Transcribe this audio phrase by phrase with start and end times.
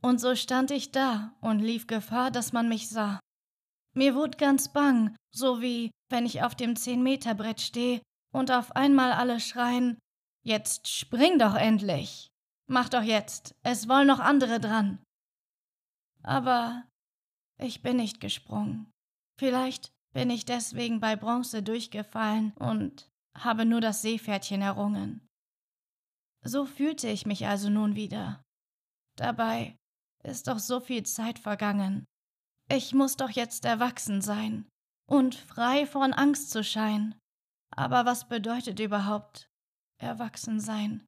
[0.00, 3.18] Und so stand ich da und lief Gefahr, dass man mich sah.
[3.94, 8.00] Mir wurde ganz bang, so wie wenn ich auf dem Zehn-Meter-Brett stehe
[8.32, 9.98] und auf einmal alle schreien:
[10.44, 12.28] Jetzt spring doch endlich!
[12.70, 15.02] Mach doch jetzt, es wollen noch andere dran.
[16.22, 16.84] Aber
[17.58, 18.90] ich bin nicht gesprungen.
[19.38, 25.26] Vielleicht bin ich deswegen bei Bronze durchgefallen und habe nur das Seepferdchen errungen.
[26.44, 28.42] So fühlte ich mich also nun wieder.
[29.16, 29.76] Dabei
[30.22, 32.04] ist doch so viel Zeit vergangen.
[32.70, 34.66] Ich muss doch jetzt erwachsen sein
[35.08, 37.14] und frei von Angst zu scheinen.
[37.70, 39.48] Aber was bedeutet überhaupt
[39.98, 41.06] erwachsen sein?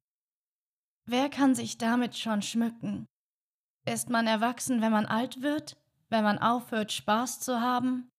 [1.05, 3.05] Wer kann sich damit schon schmücken?
[3.85, 5.77] Ist man erwachsen, wenn man alt wird,
[6.09, 8.09] wenn man aufhört, Spaß zu haben,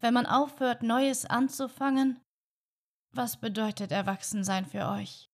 [0.00, 2.20] wenn man aufhört, Neues anzufangen?
[3.14, 5.28] Was bedeutet Erwachsensein für euch?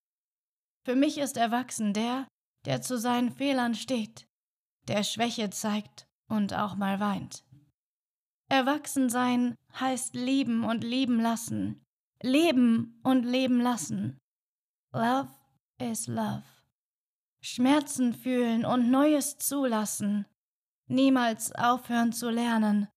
[0.84, 2.26] Für mich ist erwachsen der,
[2.64, 4.27] der zu seinen Fehlern steht,
[4.88, 7.44] der Schwäche zeigt und auch mal weint.
[8.50, 11.84] Erwachsensein heißt lieben und lieben lassen,
[12.22, 14.18] leben und leben lassen.
[14.92, 15.30] Love
[15.78, 16.44] is love.
[17.40, 20.26] Schmerzen fühlen und Neues zulassen,
[20.88, 22.88] niemals aufhören zu lernen,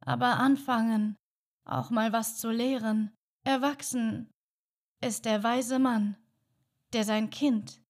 [0.00, 1.16] aber anfangen,
[1.64, 4.30] auch mal was zu lehren, erwachsen
[5.00, 6.16] ist der weise Mann,
[6.92, 7.82] der sein Kind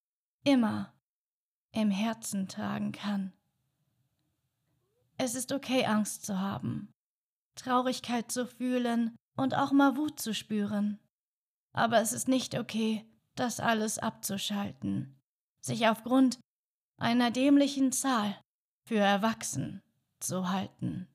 [0.44, 0.92] immer
[1.72, 3.32] im Herzen tragen kann.
[5.24, 6.92] Es ist okay, Angst zu haben,
[7.56, 11.00] Traurigkeit zu fühlen und auch mal Wut zu spüren.
[11.72, 15.18] Aber es ist nicht okay, das alles abzuschalten,
[15.62, 16.40] sich aufgrund
[17.00, 18.38] einer dämlichen Zahl
[18.86, 19.80] für erwachsen
[20.20, 21.08] zu halten.